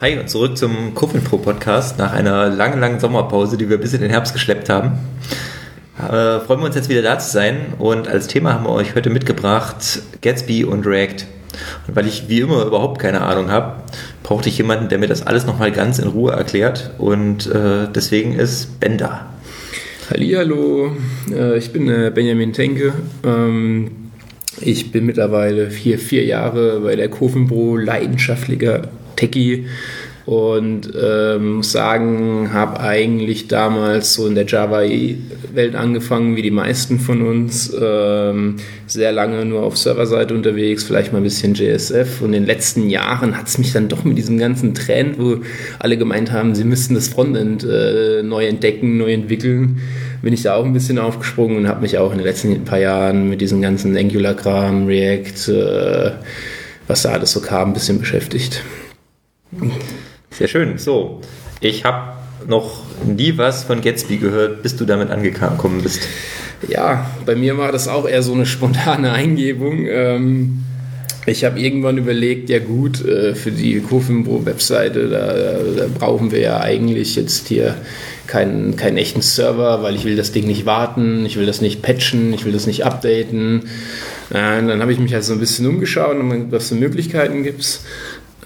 [0.00, 3.94] Hi und zurück zum Kuffin Pro Podcast nach einer langen, langen Sommerpause, die wir bis
[3.94, 4.92] in den Herbst geschleppt haben.
[5.98, 8.94] Äh, freuen wir uns jetzt wieder da zu sein und als Thema haben wir euch
[8.94, 11.26] heute mitgebracht Gatsby und React.
[11.88, 13.82] Und weil ich wie immer überhaupt keine Ahnung habe,
[14.22, 18.34] brauchte ich jemanden, der mir das alles nochmal ganz in Ruhe erklärt und äh, deswegen
[18.34, 19.26] ist Ben da.
[20.10, 20.92] Hallihallo,
[21.28, 22.92] äh, ich bin äh, Benjamin Tenke.
[23.24, 23.90] Ähm,
[24.60, 28.82] ich bin mittlerweile vier, vier Jahre bei der Kofenbro leidenschaftlicher
[29.18, 29.66] Techie
[30.28, 37.00] und ähm, muss sagen, habe eigentlich damals so in der Java-Welt angefangen, wie die meisten
[37.00, 37.74] von uns.
[37.80, 42.20] Ähm, sehr lange nur auf Serverseite unterwegs, vielleicht mal ein bisschen JSF.
[42.20, 45.38] Und in den letzten Jahren hat es mich dann doch mit diesem ganzen Trend, wo
[45.78, 49.80] alle gemeint haben, sie müssten das Frontend äh, neu entdecken, neu entwickeln,
[50.20, 52.80] bin ich da auch ein bisschen aufgesprungen und habe mich auch in den letzten paar
[52.80, 56.10] Jahren mit diesem ganzen Angular-Kram, React, äh,
[56.86, 58.62] was da alles so kam, ein bisschen beschäftigt.
[60.30, 60.78] Sehr schön.
[60.78, 61.20] So,
[61.60, 62.12] ich habe
[62.46, 66.02] noch nie was von Gatsby gehört, bis du damit angekommen bist.
[66.68, 69.86] Ja, bei mir war das auch eher so eine spontane Eingebung.
[69.86, 70.64] Ähm,
[71.26, 76.60] ich habe irgendwann überlegt, ja gut, äh, für die Kofinbro-Webseite, da, da, brauchen wir ja
[76.60, 77.74] eigentlich jetzt hier
[78.26, 81.82] keinen, keinen echten Server, weil ich will das Ding nicht warten, ich will das nicht
[81.82, 83.64] patchen, ich will das nicht updaten.
[84.30, 86.16] Äh, dann habe ich mich halt so ein bisschen umgeschaut,
[86.50, 87.84] was für Möglichkeiten gibt es.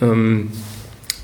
[0.00, 0.50] Ähm,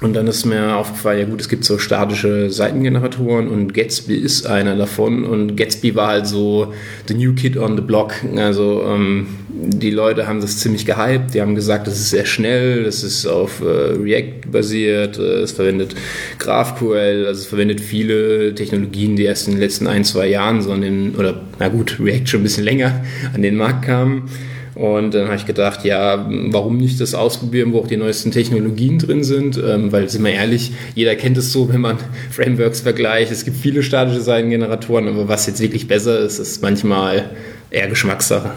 [0.01, 4.47] und dann ist mir aufgefallen, ja gut, es gibt so statische Seitengeneratoren und Gatsby ist
[4.47, 5.25] einer davon.
[5.25, 6.73] Und Gatsby war halt so
[7.09, 8.15] the new kid on the block.
[8.37, 11.35] Also ähm, die Leute haben das ziemlich gehypt.
[11.35, 15.51] Die haben gesagt, das ist sehr schnell, das ist auf äh, React basiert, äh, es
[15.51, 15.97] verwendet
[16.39, 20.71] GraphQL, also es verwendet viele Technologien, die erst in den letzten ein, zwei Jahren so
[20.71, 23.05] an den, oder na gut, React schon ein bisschen länger
[23.35, 24.31] an den Markt kamen.
[24.79, 29.01] Und dann habe ich gedacht, ja, warum nicht das ausprobieren, wo auch die neuesten Technologien
[29.01, 29.59] drin sind?
[29.59, 31.99] Ähm, weil, sind wir ehrlich, jeder kennt es so, wenn man
[32.31, 33.33] Frameworks vergleicht.
[33.33, 37.31] Es gibt viele statische Seitengeneratoren, aber was jetzt wirklich besser ist, ist manchmal
[37.71, 38.53] eher Geschmackssache.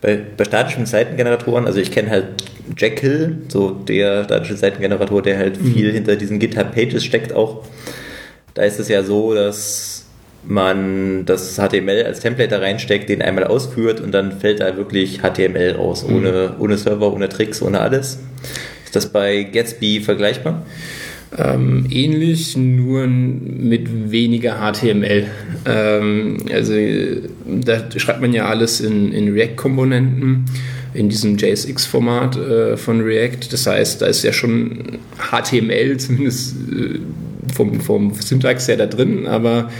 [0.00, 2.28] Bei, bei statischen Seitengeneratoren, also ich kenne halt
[2.78, 5.74] Jekyll, so der statische Seitengenerator, der halt mhm.
[5.74, 7.66] viel hinter diesen GitHub Pages steckt auch.
[8.54, 9.99] Da ist es ja so, dass
[10.44, 15.20] man das HTML als Template da reinsteckt, den einmal ausführt und dann fällt da wirklich
[15.20, 16.16] HTML raus, mhm.
[16.16, 18.18] ohne, ohne Server, ohne Tricks, ohne alles.
[18.84, 20.64] Ist das bei Gatsby vergleichbar?
[21.38, 25.26] Ähm, ähnlich, nur mit weniger HTML.
[25.64, 26.74] Ähm, also
[27.46, 30.46] da schreibt man ja alles in, in React-Komponenten,
[30.92, 33.52] in diesem JSX-Format äh, von React.
[33.52, 34.98] Das heißt, da ist ja schon
[35.30, 36.98] HTML, zumindest äh,
[37.52, 39.70] vom, vom Syntax her da drin, aber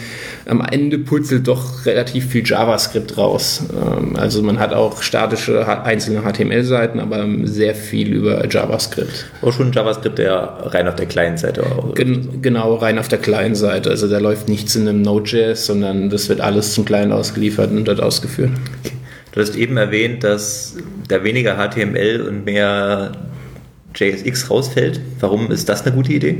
[0.47, 3.63] am Ende putzelt doch relativ viel JavaScript raus.
[3.73, 9.27] Ähm, also man hat auch statische einzelne HTML-Seiten, aber sehr viel über JavaScript.
[9.43, 11.65] Auch schon JavaScript, der rein auf der Client-Seite
[11.95, 13.91] Gen Genau, rein auf der Client-Seite.
[13.91, 17.87] Also da läuft nichts in einem Node.js, sondern das wird alles zum Client ausgeliefert und
[17.87, 18.51] dort ausgeführt.
[19.33, 20.77] Du hast eben erwähnt, dass
[21.07, 23.13] da weniger HTML und mehr
[23.95, 25.01] JSX rausfällt.
[25.21, 26.39] Warum ist das eine gute Idee?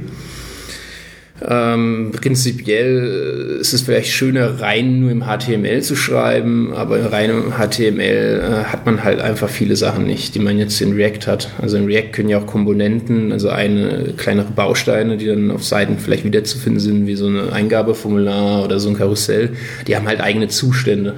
[1.47, 7.53] Ähm, prinzipiell ist es vielleicht schöner, rein nur im HTML zu schreiben, aber in reinem
[7.53, 11.51] HTML äh, hat man halt einfach viele Sachen nicht, die man jetzt in React hat.
[11.59, 15.99] Also in React können ja auch Komponenten, also eine kleinere Bausteine, die dann auf Seiten
[15.99, 19.51] vielleicht wiederzufinden sind, wie so ein Eingabeformular oder so ein Karussell,
[19.87, 21.15] die haben halt eigene Zustände.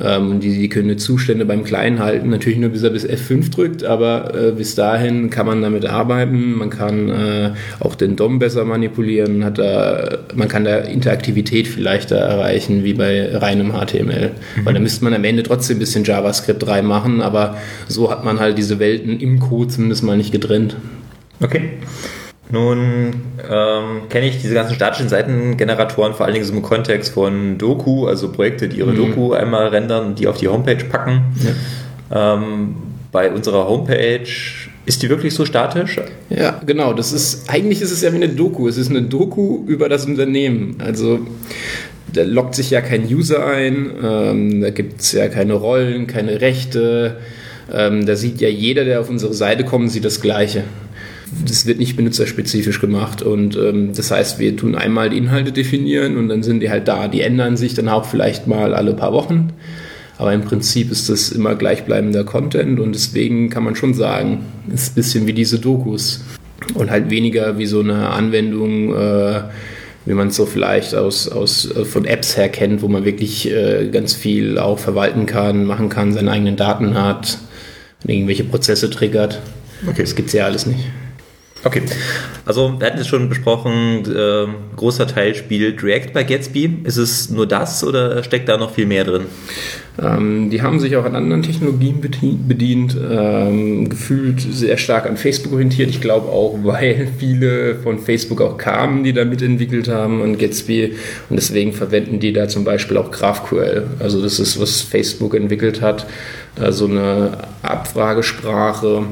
[0.00, 3.50] Ähm, und die, die können Zustände beim Kleinen halten, natürlich nur bis er bis F5
[3.50, 6.52] drückt, aber äh, bis dahin kann man damit arbeiten.
[6.52, 7.50] Man kann äh,
[7.80, 12.94] auch den DOM besser manipulieren, hat da, man kann da Interaktivität vielleicht da erreichen, wie
[12.94, 14.30] bei reinem HTML.
[14.56, 14.64] Mhm.
[14.64, 17.56] Weil da müsste man am Ende trotzdem ein bisschen JavaScript reinmachen, aber
[17.88, 20.76] so hat man halt diese Welten im Code zumindest mal nicht getrennt.
[21.40, 21.70] Okay.
[22.50, 23.12] Nun
[23.50, 28.06] ähm, kenne ich diese ganzen statischen Seitengeneratoren vor allen Dingen so im Kontext von Doku,
[28.06, 28.96] also Projekte, die ihre mhm.
[28.96, 31.24] Doku einmal rendern und die auf die Homepage packen.
[32.10, 32.34] Ja.
[32.34, 32.76] Ähm,
[33.12, 34.26] bei unserer Homepage
[34.86, 35.96] ist die wirklich so statisch?
[36.30, 36.94] Ja, genau.
[36.94, 38.66] Das ist eigentlich ist es ja wie eine Doku.
[38.66, 40.76] Es ist eine Doku über das Unternehmen.
[40.78, 41.20] Also
[42.10, 46.40] da lockt sich ja kein User ein, ähm, da gibt es ja keine Rollen, keine
[46.40, 47.18] Rechte.
[47.70, 50.64] Ähm, da sieht ja jeder, der auf unsere Seite kommt, sieht das Gleiche
[51.46, 53.22] das wird nicht benutzerspezifisch gemacht.
[53.22, 56.88] Und ähm, das heißt, wir tun einmal die Inhalte definieren und dann sind die halt
[56.88, 57.08] da.
[57.08, 59.52] Die ändern sich dann auch vielleicht mal alle paar Wochen.
[60.18, 64.40] Aber im Prinzip ist das immer gleichbleibender Content und deswegen kann man schon sagen,
[64.72, 66.24] es ist ein bisschen wie diese Dokus
[66.74, 69.42] und halt weniger wie so eine Anwendung, äh,
[70.06, 73.48] wie man es so vielleicht aus, aus, äh, von Apps her kennt, wo man wirklich
[73.48, 77.38] äh, ganz viel auch verwalten kann, machen kann, seine eigenen Daten hat,
[78.04, 79.40] irgendwelche Prozesse triggert.
[79.86, 80.02] Okay.
[80.02, 80.80] Das gibt es ja alles nicht.
[81.64, 81.82] Okay,
[82.44, 84.46] also wir hatten es schon besprochen, äh,
[84.76, 86.82] großer Teil spielt React bei Gatsby.
[86.84, 89.26] Ist es nur das oder steckt da noch viel mehr drin?
[90.00, 95.54] Ähm, die haben sich auch an anderen Technologien bedient, ähm, gefühlt sehr stark an Facebook
[95.54, 95.90] orientiert.
[95.90, 100.94] Ich glaube auch, weil viele von Facebook auch kamen, die da mitentwickelt haben an Gatsby
[101.30, 103.86] und deswegen verwenden die da zum Beispiel auch GraphQL.
[103.98, 106.06] Also das ist, was Facebook entwickelt hat,
[106.60, 109.04] also eine Abfragesprache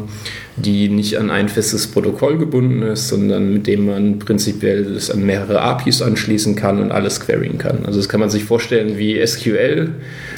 [0.57, 5.25] die nicht an ein festes Protokoll gebunden ist, sondern mit dem man prinzipiell das an
[5.25, 7.85] mehrere APIs anschließen kann und alles queryen kann.
[7.85, 9.91] Also das kann man sich vorstellen wie SQL,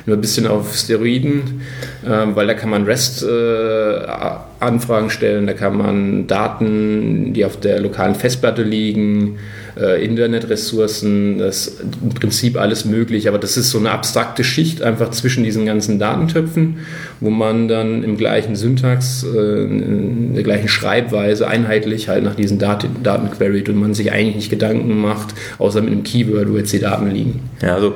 [0.06, 1.61] nur ein bisschen auf Steroiden,
[2.05, 7.81] äh, weil da kann man REST-Anfragen äh, stellen, da kann man Daten, die auf der
[7.81, 9.38] lokalen Festplatte liegen,
[9.79, 14.82] äh, Internetressourcen, das ist im Prinzip alles möglich, aber das ist so eine abstrakte Schicht
[14.82, 16.79] einfach zwischen diesen ganzen Datentöpfen,
[17.20, 22.58] wo man dann im gleichen Syntax, äh, in der gleichen Schreibweise einheitlich halt nach diesen
[22.58, 26.56] Daten, Daten queryt und man sich eigentlich nicht Gedanken macht, außer mit einem Keyword, wo
[26.56, 27.49] jetzt die Daten liegen.
[27.62, 27.94] Ja, also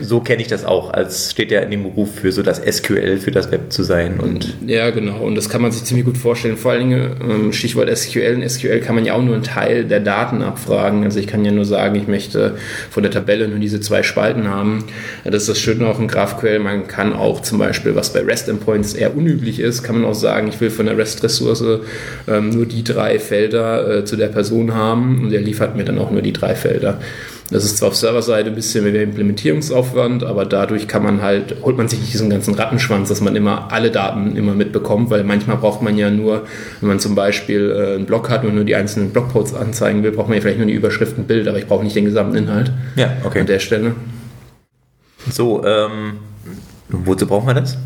[0.00, 3.18] so kenne ich das auch, als steht ja in dem Beruf für so das SQL
[3.18, 4.20] für das Web zu sein.
[4.20, 5.18] Und ja, genau.
[5.20, 6.56] Und das kann man sich ziemlich gut vorstellen.
[6.56, 8.42] Vor allen Dingen, ähm, Stichwort SQL.
[8.42, 11.04] In SQL kann man ja auch nur einen Teil der Daten abfragen.
[11.04, 12.56] Also ich kann ja nur sagen, ich möchte
[12.90, 14.84] von der Tabelle nur diese zwei Spalten haben.
[15.24, 16.58] Das ist das Schöne auch in GraphQL.
[16.58, 20.14] Man kann auch zum Beispiel, was bei REST Endpoints eher unüblich ist, kann man auch
[20.14, 21.64] sagen, ich will von der REST-Ressource
[22.28, 25.98] ähm, nur die drei Felder äh, zu der Person haben und der liefert mir dann
[25.98, 26.98] auch nur die drei Felder.
[27.50, 31.78] Das ist zwar auf Serverseite ein bisschen mehr Implementierungsaufwand, aber dadurch kann man halt, holt
[31.78, 35.56] man sich nicht diesen ganzen Rattenschwanz, dass man immer alle Daten immer mitbekommt, weil manchmal
[35.56, 36.46] braucht man ja nur,
[36.80, 40.12] wenn man zum Beispiel äh, einen Blog hat und nur die einzelnen Blogposts anzeigen will,
[40.12, 42.36] braucht man ja vielleicht nur die Überschrift und Bild, aber ich brauche nicht den gesamten
[42.36, 42.70] Inhalt.
[42.96, 43.40] Ja, okay.
[43.40, 43.94] An der Stelle.
[45.30, 46.18] So, ähm,
[46.90, 47.78] wozu braucht man das?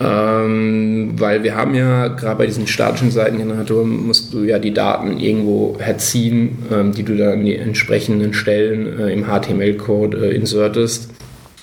[0.00, 5.20] Ähm, weil wir haben ja gerade bei diesen statischen Seitengeneratoren musst du ja die Daten
[5.20, 11.10] irgendwo herziehen, ähm, die du dann an die entsprechenden Stellen äh, im HTML-Code äh, insertest.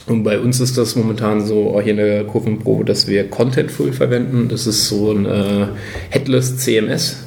[0.07, 3.93] Und bei uns ist das momentan so, auch hier in der Kurvenprobe, dass wir Contentful
[3.93, 4.47] verwenden.
[4.47, 5.67] Das ist so ein äh,
[6.09, 7.17] Headless CMS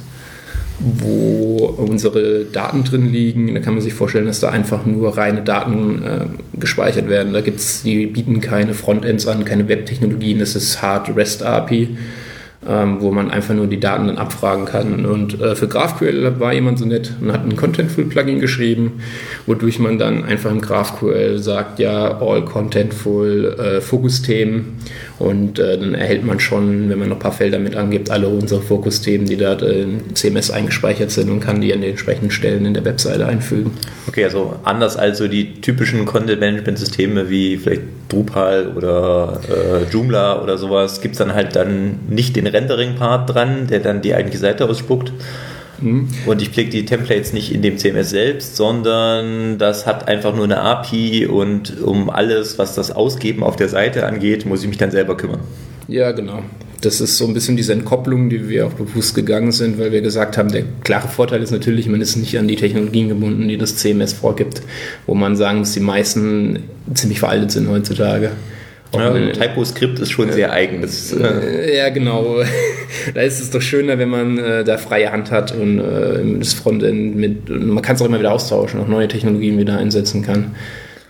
[0.79, 3.53] wo unsere Daten drin liegen.
[3.53, 6.25] Da kann man sich vorstellen, dass da einfach nur reine Daten äh,
[6.59, 7.33] gespeichert werden.
[7.33, 11.97] Da gibt's, die bieten keine Frontends an, keine Webtechnologien, das ist Hard REST API
[12.67, 15.05] ähm, wo man einfach nur die Daten dann abfragen kann.
[15.05, 19.01] Und äh, für GraphQL war jemand so nett und hat ein Contentful-Plugin geschrieben,
[19.45, 24.77] wodurch man dann einfach im GraphQL sagt, ja, all Contentful äh, Fokusthemen
[25.17, 28.27] und äh, dann erhält man schon, wenn man noch ein paar Felder mit angibt, alle
[28.27, 32.65] unsere Fokusthemen, die da in CMS eingespeichert sind und kann die an den entsprechenden Stellen
[32.65, 33.71] in der Webseite einfügen.
[34.07, 40.57] Okay, also anders als so die typischen Content-Management-Systeme wie vielleicht Drupal oder äh, Joomla oder
[40.57, 44.69] sowas, gibt es dann halt dann nicht den Rendering-Part dran, der dann die eigentliche Seite
[44.69, 45.13] ausspuckt.
[45.81, 46.07] Mhm.
[46.25, 50.45] Und ich pflege die Templates nicht in dem CMS selbst, sondern das hat einfach nur
[50.45, 54.77] eine API und um alles, was das Ausgeben auf der Seite angeht, muss ich mich
[54.77, 55.41] dann selber kümmern.
[55.87, 56.39] Ja, genau.
[56.81, 60.01] Das ist so ein bisschen diese Entkopplung, die wir auch bewusst gegangen sind, weil wir
[60.01, 63.57] gesagt haben, der klare Vorteil ist natürlich, man ist nicht an die Technologien gebunden, die
[63.57, 64.61] das CMS vorgibt,
[65.07, 66.63] wo man sagen muss, die meisten
[66.93, 68.31] ziemlich veraltet sind heutzutage.
[68.97, 70.81] Ja, ein TypoScript ist schon sehr eigen.
[70.81, 72.37] Das, äh, ja, genau.
[73.13, 76.53] da ist es doch schöner, wenn man äh, da freie Hand hat und äh, das
[76.53, 80.55] Frontend mit, man kann es auch immer wieder austauschen, auch neue Technologien wieder einsetzen kann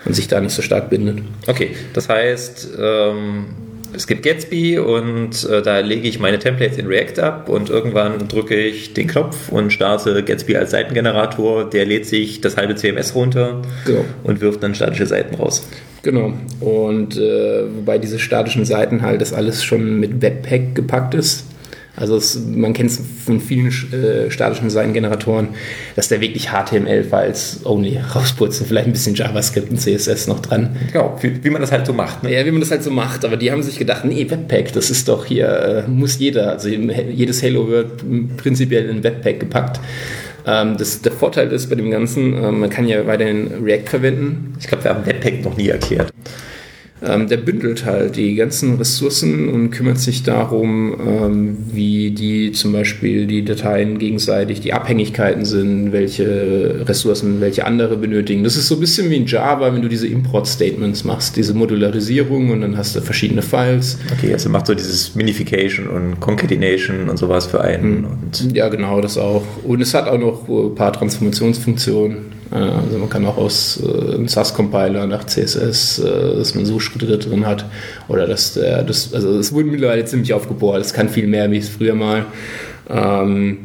[0.05, 1.19] und sich da nicht so stark bindet.
[1.47, 3.45] Okay, das heißt, ähm,
[3.95, 8.27] es gibt Gatsby und äh, da lege ich meine Templates in React ab und irgendwann
[8.27, 11.69] drücke ich den Knopf und starte Gatsby als Seitengenerator.
[11.69, 14.05] Der lädt sich das halbe CMS runter genau.
[14.23, 15.67] und wirft dann statische Seiten raus.
[16.03, 16.33] Genau.
[16.59, 21.45] Und äh, wobei diese statischen Seiten halt das alles schon mit Webpack gepackt ist.
[21.95, 25.49] Also es, man kennt es von vielen äh, statischen Seitengeneratoren,
[25.95, 30.75] dass der wirklich HTML-Files only rausputzen, vielleicht ein bisschen JavaScript und CSS noch dran.
[30.91, 32.23] Genau, wie, wie man das halt so macht.
[32.23, 32.33] Ne?
[32.33, 33.23] Ja, wie man das halt so macht.
[33.23, 36.51] Aber die haben sich gedacht, nee, Webpack, das ist doch hier, äh, muss jeder.
[36.51, 38.03] Also jedes Halo wird
[38.37, 39.79] prinzipiell in Webpack gepackt.
[40.45, 44.53] Ähm, das, der Vorteil ist bei dem Ganzen, äh, man kann ja weiterhin React verwenden.
[44.59, 46.11] Ich glaube, wir haben Webpack noch nie erklärt.
[47.07, 52.71] Ähm, der bündelt halt die ganzen Ressourcen und kümmert sich darum, ähm, wie die zum
[52.73, 58.43] Beispiel die Dateien gegenseitig die Abhängigkeiten sind, welche Ressourcen welche andere benötigen.
[58.43, 62.49] Das ist so ein bisschen wie in Java, wenn du diese Import-Statements machst, diese Modularisierung
[62.51, 63.97] und dann hast du verschiedene Files.
[64.17, 68.05] Okay, also macht so dieses Minification und Concatenation und sowas für einen.
[68.05, 69.43] Und ja, genau, das auch.
[69.63, 74.27] Und es hat auch noch ein paar Transformationsfunktionen also man kann auch aus äh, einem
[74.27, 77.65] SAS-Compiler nach CSS, äh, dass man so Schritte drin hat.
[78.07, 80.81] Oder dass der, das, also es wurde mittlerweile ziemlich aufgebohrt.
[80.81, 82.25] Es kann viel mehr wie es früher mal.
[82.89, 83.59] Ähm,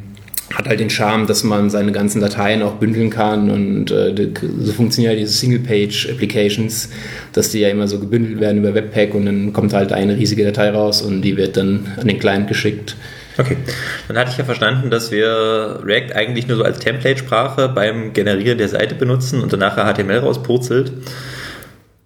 [0.55, 4.13] hat halt den Charme, dass man seine ganzen Dateien auch bündeln kann und äh,
[4.61, 6.89] so funktionieren ja diese Single-Page-Applications,
[7.33, 10.45] dass die ja immer so gebündelt werden über Webpack und dann kommt halt eine riesige
[10.45, 12.97] Datei raus und die wird dann an den Client geschickt.
[13.41, 13.57] Okay,
[14.07, 18.59] dann hatte ich ja verstanden, dass wir React eigentlich nur so als Template-Sprache beim Generieren
[18.59, 20.93] der Seite benutzen und danach HTML rauspurzelt.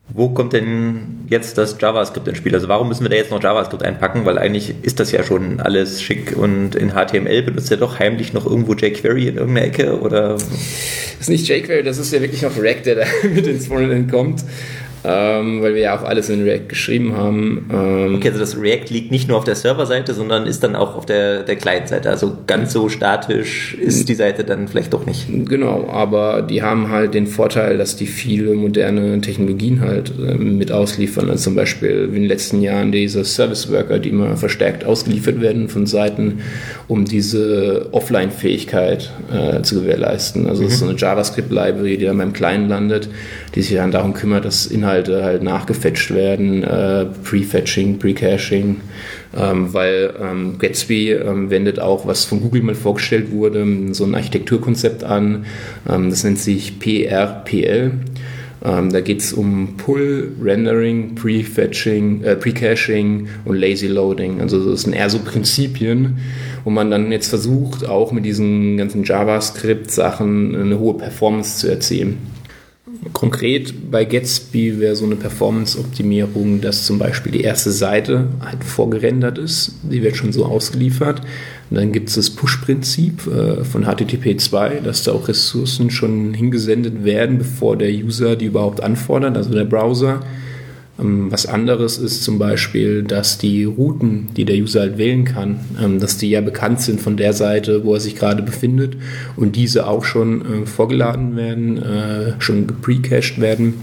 [0.09, 2.55] Wo kommt denn jetzt das JavaScript ins Spiel?
[2.55, 4.25] Also warum müssen wir da jetzt noch JavaScript einpacken?
[4.25, 8.33] Weil eigentlich ist das ja schon alles schick und in HTML benutzt er doch heimlich
[8.33, 10.35] noch irgendwo jQuery in irgendeiner Ecke oder?
[10.35, 10.45] Das
[11.19, 14.45] ist nicht jQuery, das ist ja wirklich noch React, der da mit ins Frontend kommt
[15.05, 17.69] ähm, weil wir ja auch alles in React geschrieben haben.
[17.71, 20.97] Ähm, okay, also das React liegt nicht nur auf der Serverseite, sondern ist dann auch
[20.97, 22.09] auf der, der Client-Seite.
[22.09, 25.27] Also ganz so statisch ist die Seite dann vielleicht doch nicht.
[25.29, 30.73] Genau, aber die haben halt den Vorteil, dass die viele moderne Technologien halt äh, mit
[30.73, 31.29] ausliefern.
[31.29, 35.69] Also zum Beispiel in den letzten Jahren diese Service Worker, die immer verstärkt ausgeliefert werden
[35.69, 36.41] von Seiten,
[36.89, 40.49] um diese Offline-Fähigkeit äh, zu gewährleisten.
[40.49, 40.67] Also mhm.
[40.67, 43.11] das ist so eine JavaScript-Library, die dann beim Client landet,
[43.55, 48.77] die sich dann darum kümmert, dass Inhalte Inhalte halt nachgefetcht werden, äh, Prefetching, Precaching,
[49.37, 54.15] ähm, weil ähm, Gatsby ähm, wendet auch, was von Google mal vorgestellt wurde, so ein
[54.15, 55.47] Architekturkonzept an.
[55.89, 57.93] Ähm, das nennt sich PRPL.
[58.65, 64.41] Ähm, da geht es um Pull, Rendering, Prefetching, äh, Precaching und Lazy Loading.
[64.41, 66.19] Also das sind eher so Prinzipien,
[66.63, 72.19] wo man dann jetzt versucht, auch mit diesen ganzen JavaScript-Sachen eine hohe Performance zu erzielen.
[73.13, 79.39] Konkret bei Gatsby wäre so eine Performance-Optimierung, dass zum Beispiel die erste Seite halt vorgerendert
[79.39, 79.73] ist.
[79.83, 81.21] Die wird schon so ausgeliefert.
[81.71, 86.35] Und dann gibt es das Push-Prinzip äh, von HTTP 2, dass da auch Ressourcen schon
[86.35, 90.21] hingesendet werden, bevor der User die überhaupt anfordert, also der Browser.
[90.99, 95.61] Ähm, was anderes ist zum Beispiel, dass die Routen, die der User halt wählen kann,
[95.83, 98.97] ähm, dass die ja bekannt sind von der Seite, wo er sich gerade befindet
[99.37, 103.75] und diese auch schon äh, vorgeladen werden, äh, schon geprecached werden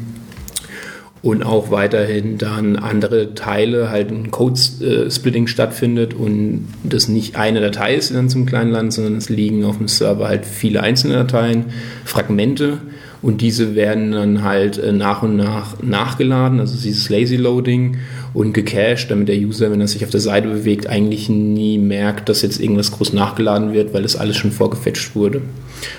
[1.22, 7.96] und auch weiterhin dann andere Teile halt ein Code-Splitting stattfindet und das nicht eine Datei
[7.96, 11.66] ist dann zum kleinen Land, sondern es liegen auf dem Server halt viele einzelne Dateien,
[12.06, 12.80] Fragmente
[13.22, 17.98] und diese werden dann halt äh, nach und nach nachgeladen, also dieses Lazy Loading
[18.34, 22.30] und gecached, damit der User, wenn er sich auf der Seite bewegt, eigentlich nie merkt,
[22.30, 25.42] dass jetzt irgendwas groß nachgeladen wird, weil das alles schon vorgefetcht wurde.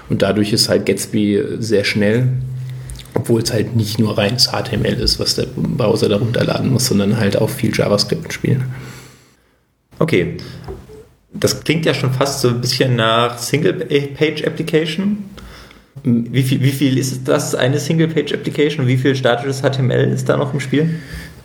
[0.09, 2.29] Und dadurch ist halt Gatsby sehr schnell,
[3.15, 7.19] obwohl es halt nicht nur reines HTML ist, was der Browser darunter laden muss, sondern
[7.19, 8.65] halt auch viel JavaScript spielen.
[9.99, 10.39] Okay.
[11.35, 15.19] Das klingt ja schon fast so ein bisschen nach Single-Page-Application.
[16.05, 18.87] Wie viel, wie viel ist das, eine Single-Page-Application?
[18.87, 20.91] Wie viel statisches HTML ist da noch im Spiel?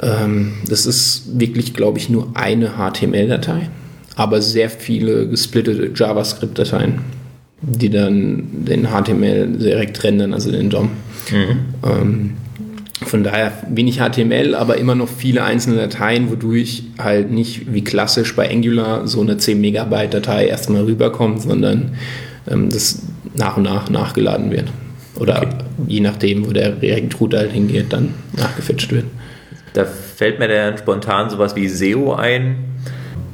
[0.01, 3.69] Ähm, das ist wirklich, glaube ich, nur eine HTML-Datei,
[4.15, 6.99] aber sehr viele gesplittete JavaScript-Dateien,
[7.61, 10.89] die dann den HTML direkt rendern, also den DOM.
[11.31, 11.59] Mhm.
[11.83, 12.33] Ähm,
[13.05, 18.35] von daher wenig HTML, aber immer noch viele einzelne Dateien, wodurch halt nicht wie klassisch
[18.35, 21.95] bei Angular so eine 10 Megabyte Datei erstmal rüberkommt, sondern
[22.49, 23.03] ähm, das
[23.37, 24.71] nach und nach nachgeladen wird.
[25.19, 25.49] Oder okay.
[25.87, 29.05] je nachdem, wo der React-Router halt hingeht, dann nachgefetcht wird.
[29.73, 32.57] Da fällt mir dann spontan sowas wie SEO ein,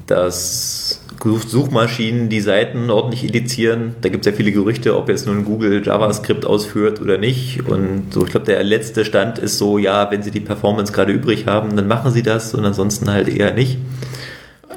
[0.07, 1.01] dass
[1.48, 3.95] Suchmaschinen die Seiten ordentlich indizieren.
[4.01, 7.65] Da gibt es ja viele Gerüchte, ob jetzt nun Google JavaScript ausführt oder nicht.
[7.65, 11.13] Und so, ich glaube, der letzte Stand ist so, ja, wenn sie die Performance gerade
[11.13, 13.77] übrig haben, dann machen sie das und ansonsten halt eher nicht.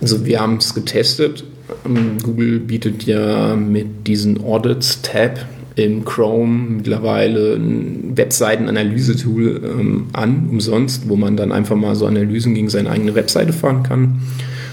[0.00, 1.44] Also wir haben es getestet.
[1.84, 5.46] Ähm, Google bietet ja mit diesen Audits-Tab
[5.76, 12.54] im Chrome mittlerweile ein Webseitenanalyse-Tool ähm, an, umsonst, wo man dann einfach mal so Analysen
[12.54, 14.22] gegen seine eigene Webseite fahren kann.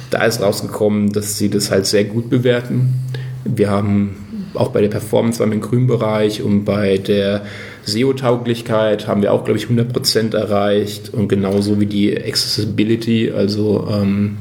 [0.10, 2.94] Da ist rausgekommen, dass sie das halt sehr gut bewerten.
[3.44, 4.16] Wir haben
[4.54, 7.44] auch bei der Performance waren wir im grünen Bereich und bei der
[7.86, 14.38] SEO-Tauglichkeit haben wir auch, glaube ich, 100% erreicht und genauso wie die Accessibility, also ähm,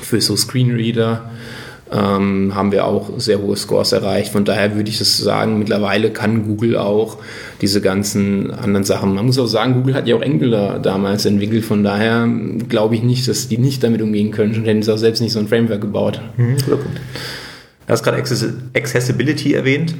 [0.00, 1.30] für so Screenreader
[1.92, 4.32] ähm, haben wir auch sehr hohe Scores erreicht.
[4.32, 7.18] Von daher würde ich das sagen, mittlerweile kann Google auch
[7.60, 9.14] diese ganzen anderen Sachen.
[9.14, 11.64] Man muss auch sagen, Google hat ja auch Angular damals entwickelt.
[11.64, 12.28] Von daher
[12.68, 14.54] glaube ich nicht, dass die nicht damit umgehen können.
[14.54, 16.20] Schon hätten sie auch selbst nicht so ein Framework gebaut.
[16.36, 17.00] Mhm, guter Punkt.
[17.86, 18.18] Du hast gerade
[18.74, 19.94] Accessibility erwähnt.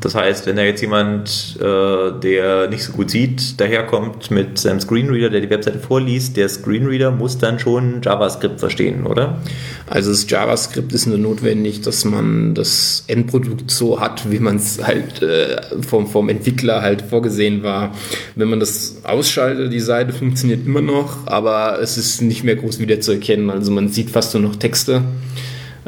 [0.00, 4.80] Das heißt, wenn da jetzt jemand, äh, der nicht so gut sieht, daherkommt mit seinem
[4.80, 9.38] Screenreader, der die Webseite vorliest, der Screenreader muss dann schon JavaScript verstehen, oder?
[9.88, 14.80] Also das JavaScript ist nur notwendig, dass man das Endprodukt so hat, wie man es
[14.82, 17.92] halt äh, vom, vom Entwickler halt vorgesehen war.
[18.36, 22.78] Wenn man das ausschaltet, die Seite funktioniert immer noch, aber es ist nicht mehr groß
[22.78, 23.50] wieder zu erkennen.
[23.50, 25.02] Also man sieht fast nur noch Texte.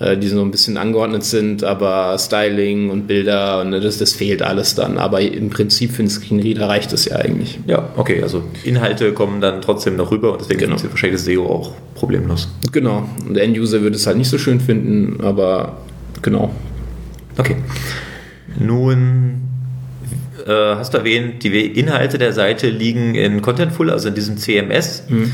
[0.01, 4.41] Äh, die so ein bisschen angeordnet sind, aber Styling und Bilder und das, das fehlt
[4.41, 4.97] alles dann.
[4.97, 7.61] Aber im Prinzip für den Screenreader reicht es ja eigentlich.
[7.67, 10.71] Ja, okay, also Inhalte kommen dann trotzdem noch rüber und deswegen genau.
[10.71, 12.49] funktioniert wahrscheinlich das SEO auch problemlos.
[12.73, 15.83] Genau, und der End-User würde es halt nicht so schön finden, aber
[16.23, 16.51] genau.
[17.37, 17.57] Okay.
[18.59, 19.43] Nun
[20.47, 25.05] äh, hast du erwähnt, die Inhalte der Seite liegen in Contentful, also in diesem CMS.
[25.09, 25.33] Mhm.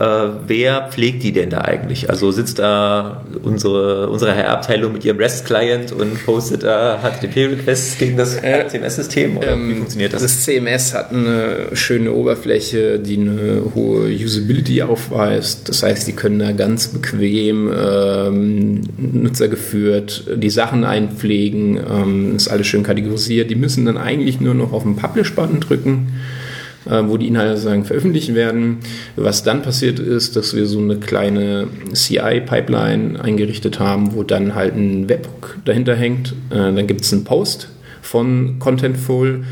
[0.00, 2.08] Äh, wer pflegt die denn da eigentlich?
[2.08, 8.36] Also sitzt da unsere, unsere HR-Abteilung mit ihrem REST-Client und postet da HTTP-Requests gegen das
[8.42, 9.36] äh, CMS-System?
[9.36, 10.22] Oder ähm, wie funktioniert das?
[10.22, 15.68] Das CMS hat eine schöne Oberfläche, die eine hohe Usability aufweist.
[15.68, 21.76] Das heißt, die können da ganz bequem ähm, nutzergeführt die Sachen einpflegen.
[21.76, 23.50] Ähm, ist alles schön kategorisiert.
[23.50, 26.06] Die müssen dann eigentlich nur noch auf den Publish-Button drücken
[26.86, 28.78] äh, wo die Inhalte sozusagen veröffentlicht werden.
[29.16, 34.74] Was dann passiert ist, dass wir so eine kleine CI-Pipeline eingerichtet haben, wo dann halt
[34.74, 36.34] ein Webhook dahinter hängt.
[36.50, 37.68] Äh, dann gibt es einen Post
[38.02, 39.44] von Contentful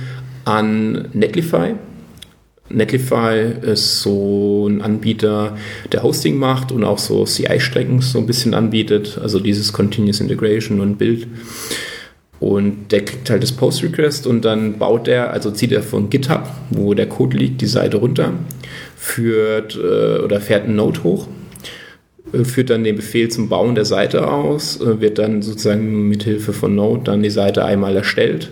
[0.45, 1.75] an Netlify.
[2.71, 5.57] Netlify ist so ein Anbieter,
[5.93, 10.81] der Hosting macht und auch so CI-Strecken so ein bisschen anbietet, also dieses Continuous Integration
[10.81, 11.27] und Build.
[12.41, 16.49] Und der kriegt halt das Post-Request und dann baut er, also zieht er von GitHub,
[16.71, 18.33] wo der Code liegt, die Seite runter,
[18.97, 21.27] führt äh, oder fährt einen Node hoch,
[22.33, 26.23] äh, führt dann den Befehl zum Bauen der Seite aus, äh, wird dann sozusagen mit
[26.23, 28.51] Hilfe von Node dann die Seite einmal erstellt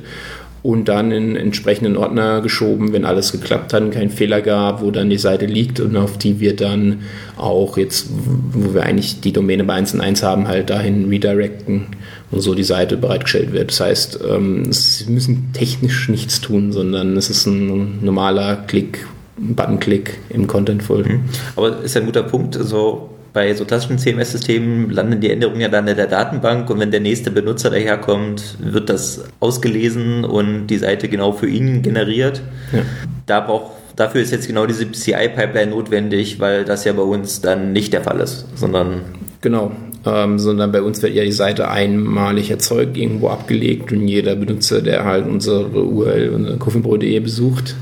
[0.66, 4.90] und dann in entsprechenden Ordner geschoben, wenn alles geklappt hat und keinen Fehler gab, wo
[4.90, 7.02] dann die Seite liegt und auf die wir dann
[7.36, 8.08] auch jetzt,
[8.50, 11.86] wo wir eigentlich die Domäne bei 1.1 haben, halt dahin redirecten
[12.32, 13.70] und so die Seite bereitgestellt wird.
[13.70, 19.06] Das heißt, ähm, sie müssen technisch nichts tun, sondern es ist ein normaler Klick,
[19.38, 21.04] Button-Klick im Contentful.
[21.04, 21.20] Mhm.
[21.54, 25.86] Aber ist ein guter Punkt, so bei so klassischen CMS-Systemen landen die Änderungen ja dann
[25.86, 31.06] in der Datenbank und wenn der nächste Benutzer daherkommt, wird das ausgelesen und die Seite
[31.10, 32.40] genau für ihn generiert.
[32.72, 32.80] Ja.
[33.26, 37.72] Da braucht Dafür ist jetzt genau diese CI-Pipeline notwendig, weil das ja bei uns dann
[37.72, 39.00] nicht der Fall ist, sondern.
[39.40, 39.72] Genau,
[40.04, 44.82] ähm, sondern bei uns wird ja die Seite einmalig erzeugt, irgendwo abgelegt und jeder Benutzer,
[44.82, 47.74] der halt unsere URL, coffeebrot.de besucht,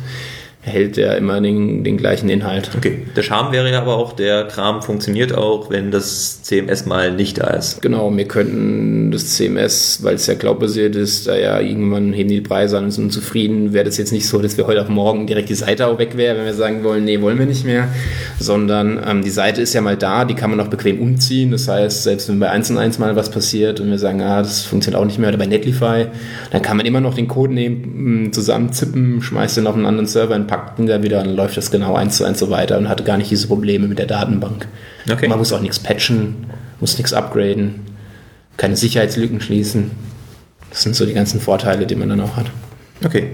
[0.64, 2.70] hält er immer den, den gleichen Inhalt.
[2.74, 3.03] Okay.
[3.14, 7.38] Der Charme wäre ja aber auch, der Kram funktioniert auch, wenn das CMS mal nicht
[7.38, 7.83] da ist.
[7.83, 12.40] Genau, wir könnten das CMS, weil es ja cloudbasiert ist, da ja irgendwann heben die
[12.40, 15.27] Preise an und sind zufrieden, wäre das jetzt nicht so, dass wir heute auf morgen
[15.27, 17.88] direkt die Seite auch weg wäre, wenn wir sagen wollen, nee, wollen wir nicht mehr,
[18.40, 21.50] sondern ähm, die Seite ist ja mal da, die kann man auch bequem umziehen.
[21.50, 24.40] Das heißt, selbst wenn bei 1 und 1 mal was passiert und wir sagen, ah,
[24.40, 26.07] das funktioniert auch nicht mehr, oder bei Netlify,
[26.50, 30.35] dann kann man immer noch den Code nehmen, zusammenzippen, schmeißt den auf einen anderen Server,
[30.35, 30.46] in
[30.78, 33.16] ihn da wieder und läuft das genau eins zu eins so weiter und hatte gar
[33.16, 34.66] nicht diese Probleme mit der Datenbank.
[35.10, 35.28] Okay.
[35.28, 36.46] Man muss auch nichts patchen,
[36.80, 37.80] muss nichts upgraden,
[38.56, 39.90] keine Sicherheitslücken schließen.
[40.70, 42.46] Das sind so die ganzen Vorteile, die man dann auch hat.
[43.04, 43.32] Okay.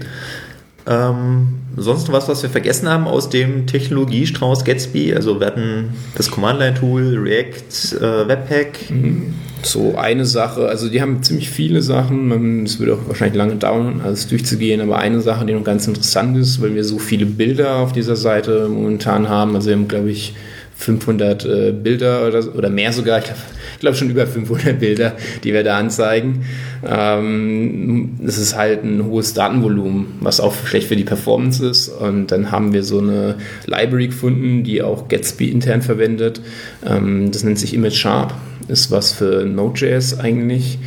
[0.87, 5.13] Ähm, sonst was, was wir vergessen haben aus dem Technologiestrauß Gatsby?
[5.13, 8.89] Also wir hatten das Command-Line-Tool, React, äh, Webpack.
[8.89, 9.33] Mhm.
[9.63, 12.63] So eine Sache, also die haben ziemlich viele Sachen.
[12.65, 16.35] Es würde auch wahrscheinlich lange dauern, alles durchzugehen, aber eine Sache, die noch ganz interessant
[16.37, 19.55] ist, weil wir so viele Bilder auf dieser Seite momentan haben.
[19.55, 20.33] Also wir haben, glaube ich,
[20.81, 23.19] 500 äh, Bilder oder, oder mehr sogar.
[23.19, 23.39] Ich glaube,
[23.79, 26.45] glaube schon über 500 Bilder, die wir da anzeigen.
[26.85, 31.89] Ähm, das ist halt ein hohes Datenvolumen, was auch schlecht für die Performance ist.
[31.89, 33.35] Und dann haben wir so eine
[33.67, 36.41] Library gefunden, die auch Gatsby intern verwendet.
[36.85, 38.33] Ähm, das nennt sich Image Sharp,
[38.67, 40.79] ist was für Node.js eigentlich.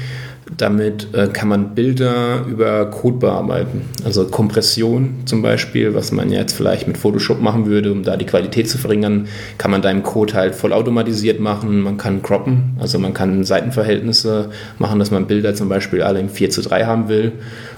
[0.59, 3.83] Damit äh, kann man Bilder über Code bearbeiten.
[4.05, 8.27] Also Kompression zum Beispiel, was man jetzt vielleicht mit Photoshop machen würde, um da die
[8.27, 9.27] Qualität zu verringern,
[9.57, 11.81] kann man da im Code halt vollautomatisiert machen.
[11.81, 16.29] Man kann croppen, also man kann Seitenverhältnisse machen, dass man Bilder zum Beispiel alle im
[16.29, 17.33] 4 zu 3 haben will.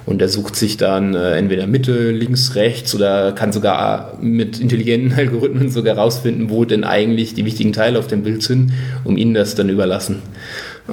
[0.05, 5.13] Und er sucht sich dann äh, entweder Mitte, links, rechts oder kann sogar mit intelligenten
[5.17, 8.73] Algorithmen sogar rausfinden, wo denn eigentlich die wichtigen Teile auf dem Bild sind,
[9.05, 10.23] um ihnen das dann überlassen.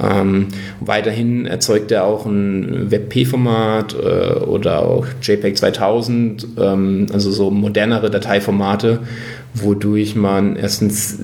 [0.00, 0.48] Ähm,
[0.80, 8.10] weiterhin erzeugt er auch ein WebP-Format äh, oder auch JPEG 2000, ähm, also so modernere
[8.10, 9.00] Dateiformate,
[9.54, 11.20] wodurch man erstens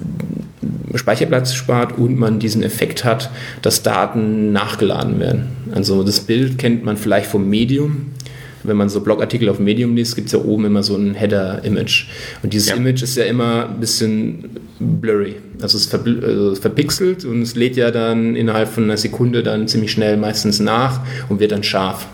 [0.94, 3.30] Speicherplatz spart und man diesen Effekt hat,
[3.62, 5.48] dass Daten nachgeladen werden.
[5.72, 8.12] Also das Bild kennt man vielleicht vom Medium,
[8.64, 12.06] wenn man so Blogartikel auf Medium liest, gibt es ja oben immer so ein Header-Image.
[12.42, 12.76] Und dieses ja.
[12.76, 15.36] Image ist ja immer ein bisschen blurry.
[15.60, 19.68] Also es ist also verpixelt und es lädt ja dann innerhalb von einer Sekunde dann
[19.68, 22.06] ziemlich schnell meistens nach und wird dann scharf.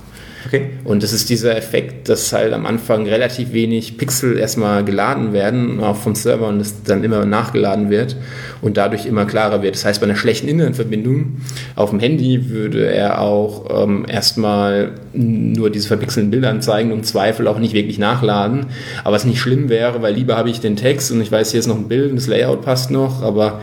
[0.46, 0.70] Okay.
[0.84, 5.80] Und das ist dieser Effekt, dass halt am Anfang relativ wenig Pixel erstmal geladen werden,
[5.80, 8.16] auch vom Server und es dann immer nachgeladen wird
[8.62, 9.74] und dadurch immer klarer wird.
[9.74, 11.38] Das heißt, bei einer schlechten Internetverbindung
[11.74, 17.04] auf dem Handy würde er auch ähm, erstmal nur diese verpixelten Bilder anzeigen und im
[17.04, 18.66] Zweifel auch nicht wirklich nachladen.
[19.02, 21.60] Aber was nicht schlimm wäre, weil lieber habe ich den Text und ich weiß, hier
[21.60, 23.60] ist noch ein Bild und das Layout passt noch, aber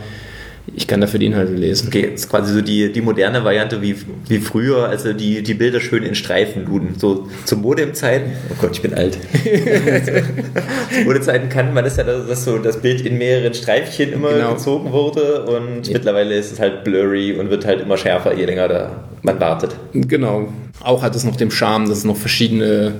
[0.74, 1.88] ich kann dafür die Inhalte lesen.
[1.88, 3.96] Okay, das ist quasi so die, die moderne Variante wie,
[4.28, 6.94] wie früher, also die, die Bilder schön in Streifen luden.
[6.98, 9.18] So zu Modemzeiten, oh Gott, ich bin alt.
[10.94, 14.54] zu Modemzeiten kannte man das ja, dass so das Bild in mehreren Streifchen immer genau.
[14.54, 15.92] gezogen wurde und ja.
[15.92, 19.76] mittlerweile ist es halt blurry und wird halt immer schärfer, je länger da man wartet.
[19.92, 20.48] Genau.
[20.80, 22.96] Auch hat es noch den Charme, dass es noch verschiedene,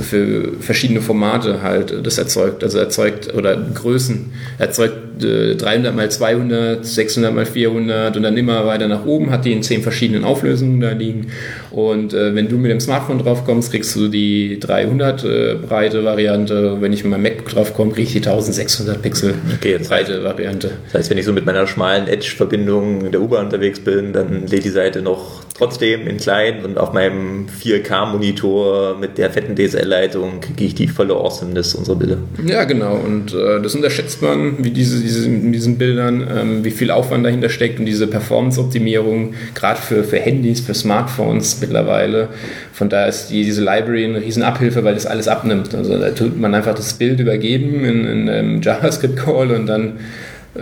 [0.00, 2.62] für verschiedene Formate halt das erzeugt.
[2.62, 8.66] Also erzeugt, oder Größen, erzeugt äh, 300 mal 200, 600 mal 400 und dann immer
[8.66, 11.28] weiter nach oben, hat die in zehn verschiedenen Auflösungen da liegen.
[11.70, 16.04] Und äh, wenn du mit dem Smartphone drauf kommst, kriegst du die 300 äh, breite
[16.04, 16.80] Variante.
[16.80, 20.72] Wenn ich mit meinem MacBook drauf komme, kriege ich die 1600 Pixel okay, breite Variante.
[20.86, 24.46] Das heißt, wenn ich so mit meiner schmalen Edge-Verbindung in der U-Bahn unterwegs bin, dann
[24.46, 27.13] lädt die Seite noch trotzdem in klein und auf meinem
[27.60, 32.18] 4K-Monitor mit der fetten DSL-Leitung kriege ich die volle Awesomeness unserer Bilder.
[32.44, 32.94] Ja, genau.
[32.96, 37.24] Und äh, das unterschätzt man, wie diese, diese, in diesen Bildern, ähm, wie viel Aufwand
[37.24, 42.28] dahinter steckt und diese Performance-Optimierung, gerade für, für Handys, für Smartphones mittlerweile.
[42.72, 45.74] Von daher ist die, diese Library eine riesen Abhilfe, weil das alles abnimmt.
[45.74, 50.00] Also da tut man einfach das Bild übergeben in, in einem JavaScript-Call und dann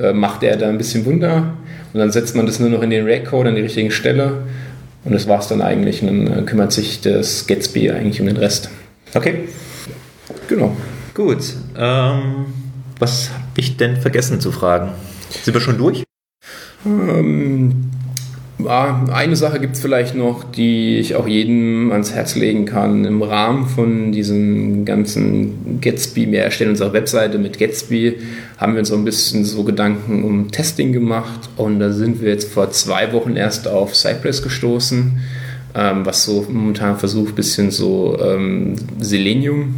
[0.00, 1.54] äh, macht er da ein bisschen Wunder.
[1.92, 4.38] Und dann setzt man das nur noch in den React-Code an die richtige Stelle
[5.04, 6.02] und das war es dann eigentlich.
[6.02, 8.70] Und dann äh, kümmert sich das Gatsby eigentlich um den Rest.
[9.14, 9.48] Okay.
[10.48, 10.76] Genau.
[11.14, 11.54] Gut.
[11.76, 12.46] Ähm,
[12.98, 14.92] was habe ich denn vergessen zu fragen?
[15.42, 16.04] Sind wir schon durch?
[16.86, 17.90] Ähm,
[18.64, 23.04] ja, eine Sache gibt es vielleicht noch, die ich auch jedem ans Herz legen kann.
[23.04, 28.18] Im Rahmen von diesem ganzen Gatsby, wir erstellen unsere Webseite mit Gatsby,
[28.58, 32.30] haben wir uns so ein bisschen so Gedanken um Testing gemacht und da sind wir
[32.30, 35.20] jetzt vor zwei Wochen erst auf Cypress gestoßen,
[35.74, 39.74] ähm, was so momentan versucht, ein bisschen so ähm, Selenium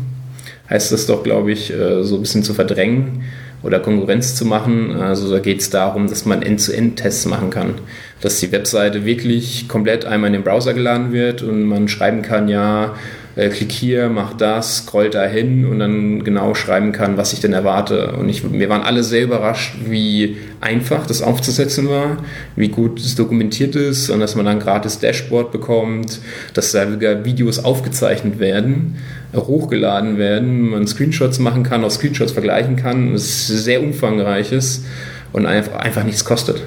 [0.71, 3.25] heißt das doch, glaube ich, äh, so ein bisschen zu verdrängen
[3.65, 5.01] oder Konkurrenz zu machen.
[5.01, 7.75] Also da geht es darum, dass man End-zu-End-Tests machen kann.
[8.21, 12.49] Dass die Webseite wirklich komplett einmal in den Browser geladen wird und man schreiben kann,
[12.49, 12.95] ja,
[13.37, 17.41] äh, klick hier, mach das, scrollt da hin und dann genau schreiben kann, was ich
[17.41, 18.13] denn erwarte.
[18.13, 22.19] Und ich, wir waren alle sehr überrascht, wie einfach das aufzusetzen war,
[22.57, 26.21] wie gut es dokumentiert ist und dass man dann gratis Dashboard bekommt,
[26.55, 26.87] dass da
[27.25, 28.97] Videos aufgezeichnet werden,
[29.35, 33.15] hochgeladen werden, man Screenshots machen kann, auch Screenshots vergleichen kann.
[33.15, 34.85] Es ist sehr umfangreiches
[35.33, 36.63] und einfach, einfach nichts kostet.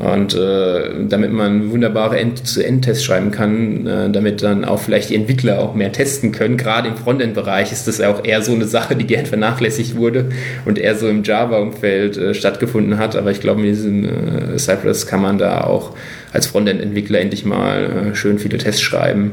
[0.00, 5.58] Und äh, damit man wunderbare End-zu-End-Tests schreiben kann, äh, damit dann auch vielleicht die Entwickler
[5.58, 6.56] auch mehr testen können.
[6.56, 10.30] Gerade im Frontend-Bereich ist das ja auch eher so eine Sache, die gern vernachlässigt wurde
[10.64, 13.14] und eher so im Java-Umfeld äh, stattgefunden hat.
[13.14, 15.94] Aber ich glaube, mit diesem äh, Cypress kann man da auch
[16.32, 19.32] als Frontend-Entwickler endlich mal äh, schön viele Tests schreiben,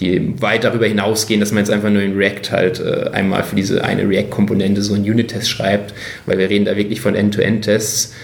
[0.00, 3.54] die weit darüber hinausgehen, dass man jetzt einfach nur in React halt äh, einmal für
[3.54, 5.94] diese eine React-Komponente so einen Unit-Test schreibt,
[6.26, 8.14] weil wir reden da wirklich von End-to-End-Tests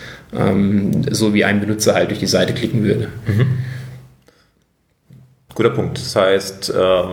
[1.11, 3.09] so wie ein Benutzer halt durch die Seite klicken würde.
[3.27, 3.47] Mhm.
[5.55, 5.99] Guter Punkt.
[5.99, 7.09] Das heißt, ähm,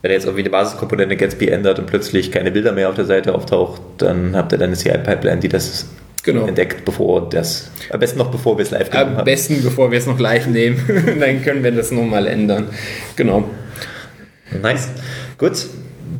[0.00, 3.04] wenn ihr jetzt irgendwie eine Basiskomponente Gatsby ändert und plötzlich keine Bilder mehr auf der
[3.04, 5.86] Seite auftaucht, dann habt ihr dann eine CI-Pipeline, die das
[6.22, 6.46] genau.
[6.46, 9.16] entdeckt, bevor das, am besten noch bevor wir es live haben.
[9.16, 10.80] Am besten bevor wir es noch live nehmen,
[11.20, 12.68] dann können wir das nochmal ändern.
[13.16, 13.48] Genau.
[14.60, 14.88] Nice.
[15.38, 15.66] Gut,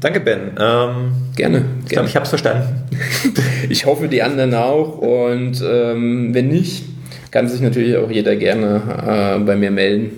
[0.02, 0.50] Danke, Ben.
[0.58, 1.64] Ähm, gerne.
[1.84, 2.68] Ich glaube, ich habe es verstanden.
[3.68, 4.98] ich hoffe, die anderen auch.
[4.98, 6.84] Und ähm, wenn nicht,
[7.30, 10.10] kann sich natürlich auch jeder gerne äh, bei mir melden.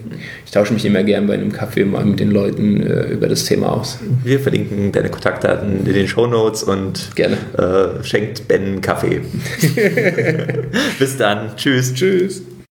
[0.47, 3.45] Ich tausche mich immer gerne bei einem Kaffee mal mit den Leuten äh, über das
[3.45, 3.99] Thema aus.
[4.25, 7.37] Wir verlinken deine Kontaktdaten in den Show Notes und gerne.
[7.59, 9.21] Äh, schenkt Ben Kaffee.
[10.99, 11.55] Bis dann.
[11.57, 11.93] Tschüss.
[11.93, 12.43] Tschüss.